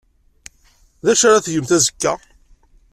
[1.05, 2.13] D acu ara tgemt azekka?